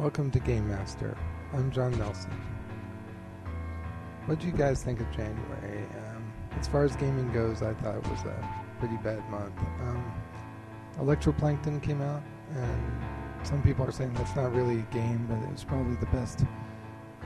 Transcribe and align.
Welcome 0.00 0.30
to 0.30 0.40
Game 0.40 0.66
Master. 0.66 1.14
I'm 1.52 1.70
John 1.70 1.90
Nelson. 1.98 2.30
What 4.24 4.40
do 4.40 4.46
you 4.46 4.52
guys 4.54 4.82
think 4.82 4.98
of 4.98 5.10
January? 5.10 5.84
Um, 6.08 6.32
as 6.58 6.66
far 6.66 6.84
as 6.84 6.96
gaming 6.96 7.30
goes, 7.34 7.60
I 7.60 7.74
thought 7.74 7.96
it 7.96 8.08
was 8.08 8.20
a 8.22 8.64
pretty 8.78 8.96
bad 9.04 9.22
month. 9.28 9.52
Um, 9.82 10.10
Electroplankton 10.96 11.82
came 11.82 12.00
out, 12.00 12.22
and 12.54 13.46
some 13.46 13.62
people 13.62 13.84
are 13.84 13.92
saying 13.92 14.14
that's 14.14 14.34
not 14.34 14.54
really 14.54 14.78
a 14.78 14.94
game, 14.94 15.26
but 15.28 15.36
it 15.46 15.52
was 15.52 15.64
probably 15.64 15.96
the 15.96 16.06
best 16.06 16.46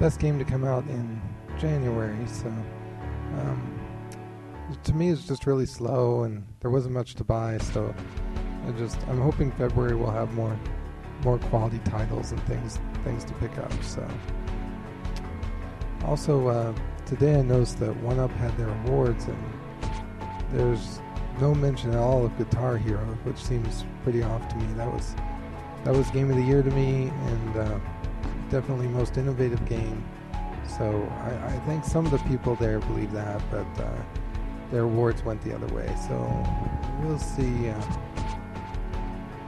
best 0.00 0.18
game 0.18 0.36
to 0.40 0.44
come 0.44 0.64
out 0.64 0.84
in 0.88 1.22
January. 1.56 2.26
So, 2.26 2.48
um, 2.48 3.80
to 4.82 4.92
me, 4.92 5.10
it's 5.10 5.28
just 5.28 5.46
really 5.46 5.66
slow, 5.66 6.24
and 6.24 6.44
there 6.58 6.72
wasn't 6.72 6.94
much 6.94 7.14
to 7.14 7.22
buy. 7.22 7.56
So, 7.58 7.94
I 8.66 8.72
just 8.72 8.98
I'm 9.06 9.20
hoping 9.20 9.52
February 9.52 9.94
will 9.94 10.10
have 10.10 10.34
more 10.34 10.58
more 11.24 11.38
quality 11.38 11.80
titles 11.84 12.32
and 12.32 12.42
things 12.44 12.78
things 13.02 13.24
to 13.24 13.32
pick 13.34 13.56
up. 13.58 13.72
So, 13.82 14.06
also 16.04 16.48
uh, 16.48 16.74
today 17.06 17.36
I 17.36 17.42
noticed 17.42 17.78
that 17.80 17.96
One 17.98 18.18
Up 18.18 18.30
had 18.32 18.56
their 18.56 18.68
awards, 18.68 19.26
and 19.26 19.38
there's 20.52 21.00
no 21.40 21.54
mention 21.54 21.90
at 21.92 21.98
all 21.98 22.24
of 22.24 22.36
Guitar 22.38 22.76
Hero, 22.76 23.04
which 23.24 23.38
seems 23.38 23.84
pretty 24.02 24.22
off 24.22 24.48
to 24.48 24.56
me. 24.56 24.72
That 24.74 24.92
was 24.92 25.14
that 25.84 25.94
was 25.94 26.10
game 26.10 26.30
of 26.30 26.36
the 26.36 26.42
year 26.42 26.62
to 26.62 26.70
me, 26.70 27.10
and 27.26 27.56
uh, 27.56 27.78
definitely 28.50 28.88
most 28.88 29.18
innovative 29.18 29.64
game. 29.66 30.04
So 30.78 31.08
I, 31.22 31.54
I, 31.54 31.58
think 31.66 31.84
some 31.84 32.06
of 32.06 32.10
the 32.10 32.18
people 32.28 32.56
there 32.56 32.80
believe 32.80 33.12
that, 33.12 33.40
but 33.50 33.66
uh, 33.82 33.90
their 34.70 34.82
awards 34.82 35.22
went 35.22 35.40
the 35.42 35.54
other 35.54 35.72
way. 35.74 35.94
So 36.08 36.46
we'll 37.02 37.18
see. 37.18 37.68
Uh, 37.68 37.82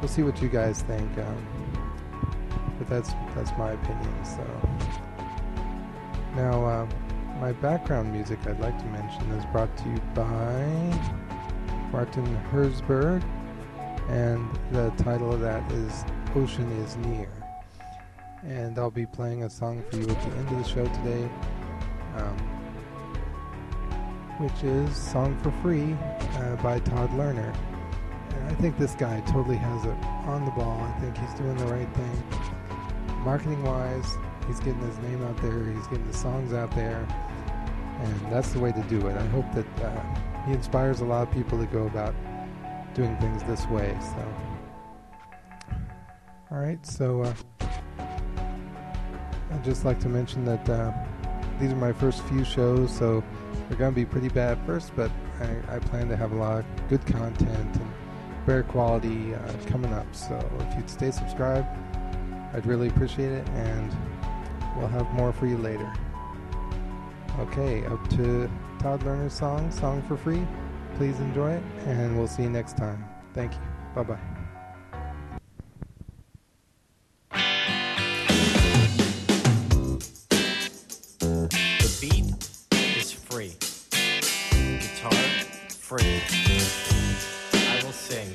we'll 0.01 0.09
see 0.09 0.23
what 0.23 0.41
you 0.43 0.49
guys 0.49 0.83
think. 0.83 1.19
Um, 1.19 1.76
but 2.79 2.89
that's 2.89 3.13
that's 3.35 3.53
my 3.59 3.73
opinion. 3.73 4.25
So 4.25 4.45
now 6.35 6.65
uh, 6.65 6.87
my 7.41 7.53
background 7.53 8.13
music 8.13 8.39
I'd 8.47 8.61
like 8.61 8.79
to 8.79 8.87
mention 8.87 9.23
is 9.33 9.45
brought 9.47 9.75
to 9.79 9.89
you 9.89 10.01
by 10.15 10.67
Martin 11.93 12.27
Herzberg, 12.51 13.23
and 14.09 14.49
the 14.73 14.91
title 15.03 15.33
of 15.33 15.41
that 15.41 15.71
is 15.73 16.05
Ocean 16.35 16.71
is 16.83 16.97
Near. 16.97 17.29
And 18.45 18.79
I'll 18.79 18.91
be 18.91 19.07
playing 19.07 19.45
a 19.45 19.51
song 19.51 19.83
for 19.91 19.97
you 19.97 20.09
at 20.09 20.23
the 20.23 20.37
end 20.37 20.49
of 20.49 20.59
the 20.59 20.65
show 20.65 20.85
today, 20.85 21.29
um, 22.17 22.37
which 24.39 24.63
is 24.63 24.95
Song 24.95 25.37
for 25.43 25.51
Free 25.63 25.97
uh, 26.39 26.57
by 26.63 26.79
Todd 26.81 27.11
Lerner. 27.11 27.55
And 28.31 28.49
I 28.49 28.55
think 28.61 28.79
this 28.79 28.95
guy 28.95 29.21
totally 29.23 29.57
has 29.57 29.85
it 29.85 29.97
on 30.27 30.45
the 30.45 30.51
ball. 30.53 30.81
I 30.81 31.01
think 31.01 31.17
he's 31.17 31.35
doing 31.35 31.57
the 31.57 31.67
right 31.67 31.89
thing. 31.95 32.23
Marketing 33.27 33.61
wise, 33.65 34.17
he's 34.47 34.61
getting 34.61 34.79
his 34.83 34.97
name 34.99 35.21
out 35.25 35.37
there, 35.43 35.65
he's 35.73 35.89
getting 35.89 36.07
the 36.07 36.17
songs 36.17 36.53
out 36.53 36.71
there, 36.77 37.05
and 38.01 38.33
that's 38.33 38.53
the 38.53 38.61
way 38.61 38.71
to 38.71 38.81
do 38.83 39.05
it. 39.09 39.17
I 39.17 39.27
hope 39.27 39.45
that 39.53 39.67
uh, 39.85 40.47
he 40.47 40.53
inspires 40.53 41.01
a 41.01 41.05
lot 41.05 41.27
of 41.27 41.35
people 41.35 41.59
to 41.59 41.67
go 41.67 41.87
about 41.89 42.15
doing 42.95 43.17
things 43.17 43.43
this 43.43 43.67
way. 43.67 43.99
So, 44.01 44.35
all 46.53 46.59
right. 46.59 46.87
So, 46.87 47.23
uh, 47.23 47.35
I'd 49.51 49.65
just 49.65 49.85
like 49.85 49.99
to 50.03 50.09
mention 50.09 50.45
that 50.45 50.71
uh, 50.71 50.93
these 51.59 51.73
are 51.73 51.77
my 51.77 51.93
first 51.93 52.23
few 52.27 52.45
shows, 52.45 52.97
so 52.97 53.25
they're 53.69 53.77
going 53.77 53.93
to 53.93 53.97
be 53.97 54.07
pretty 54.07 54.29
bad 54.29 54.57
first, 54.65 54.93
but 54.95 55.11
I, 55.41 55.75
I, 55.75 55.79
plan 55.81 56.09
to 56.11 56.17
have 56.17 56.31
a 56.31 56.37
lot 56.37 56.61
of 56.61 56.89
good 56.89 57.05
content 57.05 57.77
and 57.77 57.93
better 58.47 58.63
quality 58.63 59.35
uh, 59.35 59.53
coming 59.67 59.93
up. 59.93 60.07
So, 60.15 60.39
if 60.61 60.77
you'd 60.77 60.89
stay 60.89 61.11
subscribed, 61.11 61.67
I'd 62.53 62.67
really 62.67 62.89
appreciate 62.89 63.33
it, 63.33 63.47
and 63.51 63.95
we'll 64.77 64.89
have 64.89 65.11
more 65.13 65.33
for 65.33 65.47
you 65.47 65.59
later. 65.59 65.93
Okay, 67.39 67.85
up 67.87 68.09
to 68.11 68.51
Todd 68.79 69.01
Lerner's 69.01 69.35
song, 69.35 69.71
Song 69.71 70.03
for 70.03 70.17
Free. 70.17 70.47
Please 70.97 71.19
enjoy 71.21 71.53
it, 71.53 71.63
and 71.87 72.17
we'll 72.17 72.27
see 72.27 72.45
you 72.45 72.51
next 72.51 72.77
time. 72.77 73.05
Thank 73.35 73.53
you. 73.53 73.61
Bye 73.95 74.03
bye. 74.03 74.19
The 81.21 81.99
beat 82.01 82.33
is 82.97 83.13
free. 83.13 83.57
Guitar, 84.81 85.13
free. 85.69 86.23
I 87.53 87.83
will 87.85 87.93
sing. 87.93 88.35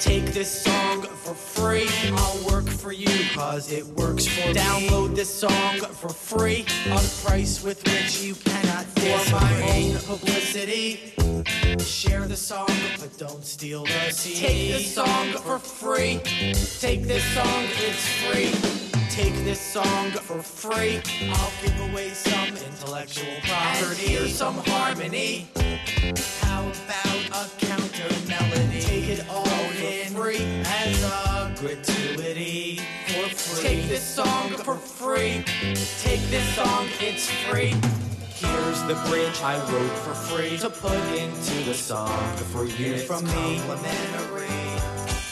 Take 0.00 0.32
this 0.32 0.62
song 0.62 1.02
for 1.02 1.34
free. 1.34 1.88
I'll 2.12 2.47
you 2.98 3.30
cause 3.32 3.70
it 3.70 3.86
works 3.86 4.26
for 4.26 4.52
Download 4.52 5.14
this 5.14 5.32
song 5.32 5.78
for 5.78 6.08
free. 6.08 6.66
On 6.90 6.98
a 6.98 7.08
price 7.24 7.62
with 7.62 7.82
which 7.84 8.22
you 8.22 8.34
cannot 8.34 8.86
For 8.86 9.32
my 9.32 9.62
own 9.72 9.94
publicity. 9.98 11.14
Share 11.78 12.26
the 12.26 12.36
song, 12.36 12.68
but 12.98 13.16
don't 13.16 13.44
steal 13.44 13.84
the 13.84 14.10
CD. 14.10 14.40
Take 14.40 14.72
this 14.72 14.94
song 14.94 15.32
for 15.44 15.58
free. 15.58 16.20
Take 16.80 17.02
this 17.04 17.24
song, 17.34 17.64
it's 17.86 18.08
free. 18.24 18.52
Take 19.10 19.34
this 19.44 19.60
song 19.60 20.10
for 20.10 20.42
free. 20.42 21.00
I'll 21.32 21.52
give 21.62 21.90
away 21.90 22.10
some 22.10 22.56
intellectual 22.56 23.32
property 23.44 24.16
or 24.16 24.28
some 24.28 24.56
harmony. 24.66 25.48
How 26.40 26.62
about 26.62 27.46
a 27.46 27.50
counter 27.58 28.28
melody? 28.28 28.80
Take 28.80 29.08
it 29.08 29.28
all 29.30 29.46
in 29.80 30.12
free 30.14 30.42
as 30.64 31.02
a 31.04 31.54
gratuity 31.56 32.16
for. 32.16 32.27
Take 33.60 33.88
this 33.88 34.02
song 34.02 34.50
for 34.50 34.76
free. 34.76 35.42
Take 36.00 36.20
this 36.30 36.54
song, 36.54 36.86
it's 37.00 37.28
free. 37.28 37.74
Here's 38.30 38.82
the 38.84 38.94
bridge 39.08 39.42
I 39.42 39.58
wrote 39.72 39.90
for 40.04 40.14
free 40.14 40.56
to 40.58 40.70
put 40.70 40.98
into 41.18 41.64
the 41.64 41.74
song 41.74 42.36
for 42.52 42.64
you 42.64 42.94
it's 42.94 43.04
from 43.04 43.24
me. 43.24 43.60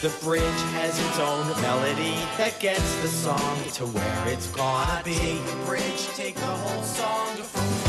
The 0.01 0.13
bridge 0.21 0.61
has 0.73 0.99
its 0.99 1.19
own 1.19 1.61
melody 1.61 2.15
that 2.37 2.59
gets 2.59 3.01
the 3.01 3.07
song 3.07 3.63
to 3.75 3.85
where 3.85 4.27
it's 4.27 4.47
gonna 4.51 5.01
be. 5.05 5.15
Take 5.15 5.45
the 5.45 5.65
bridge, 5.65 6.07
take 6.15 6.35
the 6.35 6.45
whole 6.45 6.83
song 6.83 7.35
for 7.37 7.59
free. 7.59 7.86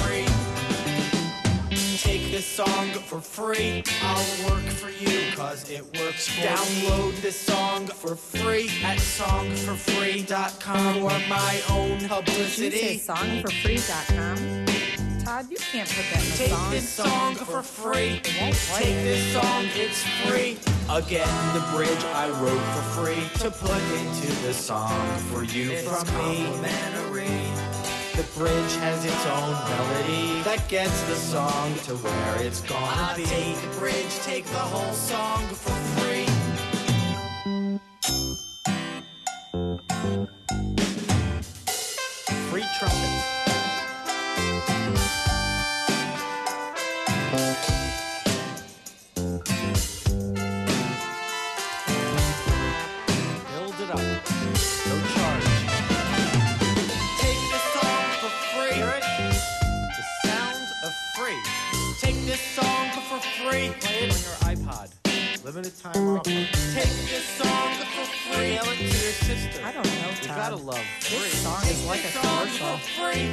Song 2.58 2.90
for 3.06 3.20
free. 3.20 3.84
I'll 4.02 4.50
work 4.50 4.64
for 4.64 4.90
you 4.90 5.30
cause 5.36 5.70
it 5.70 5.84
works 5.96 6.26
for 6.26 6.40
Download 6.44 7.12
me. 7.12 7.20
this 7.20 7.38
song 7.38 7.86
for 7.86 8.16
free 8.16 8.68
at 8.82 8.98
songforfree.com 8.98 10.96
or 10.96 11.16
my 11.28 11.62
own 11.70 12.00
publicity. 12.08 12.70
Did 12.70 12.82
you 12.94 12.98
say 12.98 13.12
songforfree.com? 13.12 14.66
Todd, 15.24 15.46
you 15.48 15.56
can't 15.70 15.88
put 15.88 16.04
that 16.12 16.20
in 16.20 16.32
a 16.32 16.36
Take 16.36 16.50
song. 16.50 16.70
this 16.72 16.88
song 16.88 17.36
for 17.36 17.62
free. 17.62 18.20
It 18.24 18.36
won't 18.40 18.56
play. 18.56 18.82
Take 18.82 19.04
this 19.04 19.32
song, 19.32 19.64
it's 19.76 20.02
free. 20.26 20.58
Again, 20.90 21.54
the 21.54 21.60
bridge 21.76 22.04
I 22.12 22.28
wrote 22.40 22.58
for 22.74 22.82
free 23.04 23.22
to 23.44 23.52
put 23.52 23.80
into 24.00 24.32
the 24.42 24.52
song 24.52 25.16
for 25.30 25.44
you 25.44 25.70
It's 25.70 25.86
from 25.86 26.08
me. 26.18 26.48
The 28.18 28.24
bridge 28.36 28.74
has 28.78 29.04
its 29.04 29.26
own 29.26 29.52
melody 29.70 30.42
that 30.42 30.68
gets 30.68 31.02
the 31.02 31.14
song 31.14 31.72
to 31.84 31.94
where 31.94 32.42
it's 32.44 32.62
gonna 32.62 32.84
ah, 32.84 33.14
be. 33.16 33.24
Take 33.24 33.54
the 33.60 33.78
bridge, 33.78 34.12
take 34.24 34.44
the 34.46 34.58
whole 34.58 34.92
song 34.92 35.46
for 35.46 35.70
free. 36.00 36.26
Free 42.50 42.64
trumpet. 42.80 43.37
Take 62.00 62.16
this 62.26 62.40
song 62.40 62.90
for 63.08 63.18
free. 63.20 63.72
Play 63.80 64.08
it 64.08 64.12
on 64.12 64.56
your 64.56 64.66
iPod. 64.66 64.90
Limited 65.44 65.76
time 65.78 65.96
offer. 66.16 66.24
Take 66.30 66.94
this 67.08 67.24
song 67.38 67.74
for 67.76 68.04
free. 68.34 68.50
Mail 68.56 68.64
it 68.64 68.76
to 68.78 68.84
your 68.84 68.92
sister. 68.92 69.64
I 69.64 69.72
don't 69.72 69.84
know, 69.84 70.10
Tom. 70.10 70.22
You 70.22 70.28
gotta 70.28 70.56
love 70.56 70.84
free. 71.00 71.18
This 71.18 71.42
song 71.42 71.62
is 71.64 71.86
like 71.86 72.04
a 72.04 72.08
song 72.08 72.22
commercial. 72.24 72.66
for 72.66 72.78
free. 72.98 73.28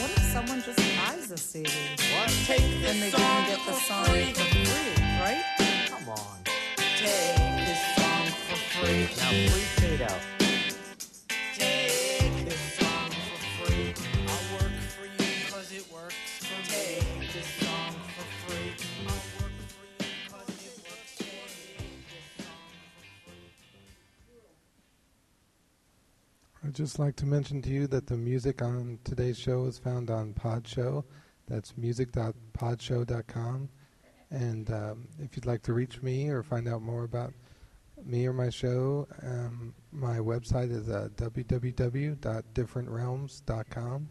What 0.00 0.10
if 0.10 0.22
someone 0.32 0.62
just 0.62 0.78
buys 0.78 1.30
a 1.30 1.36
CD? 1.36 1.70
What? 2.14 2.28
Take 2.46 2.60
this 2.60 2.82
Then 2.82 3.00
they 3.00 3.10
song 3.10 3.20
can 3.20 3.48
get 3.48 3.66
the 3.66 3.72
for 3.72 3.80
song 3.80 4.04
free. 4.06 4.32
for 4.32 4.44
free, 4.44 5.04
right? 5.20 5.44
Come 5.88 6.08
on. 6.10 6.38
Take 6.76 7.66
this 7.66 7.82
song 7.96 8.26
for 8.48 8.56
free. 8.78 9.02
Now 9.16 9.30
please 9.30 9.68
fade 9.80 10.02
out. 10.02 10.20
I'd 26.72 26.76
just 26.76 26.98
like 26.98 27.16
to 27.16 27.26
mention 27.26 27.60
to 27.60 27.68
you 27.68 27.86
that 27.88 28.06
the 28.06 28.16
music 28.16 28.62
on 28.62 28.98
today's 29.04 29.38
show 29.38 29.66
is 29.66 29.76
found 29.76 30.08
on 30.08 30.32
Podshow. 30.32 31.04
That's 31.46 31.76
music.podshow.com. 31.76 33.68
And 34.30 34.72
um, 34.72 35.06
if 35.18 35.36
you'd 35.36 35.44
like 35.44 35.60
to 35.64 35.74
reach 35.74 36.00
me 36.00 36.30
or 36.30 36.42
find 36.42 36.66
out 36.66 36.80
more 36.80 37.04
about 37.04 37.34
me 38.02 38.26
or 38.26 38.32
my 38.32 38.48
show, 38.48 39.06
um, 39.22 39.74
my 39.92 40.16
website 40.16 40.70
is 40.70 40.88
uh, 40.88 41.10
www.differentrealms.com. 41.16 44.08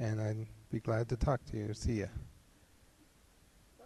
And 0.00 0.20
I'd 0.20 0.48
be 0.72 0.80
glad 0.80 1.08
to 1.10 1.16
talk 1.16 1.44
to 1.44 1.56
you. 1.56 1.72
See 1.74 2.00
ya. 2.00 2.06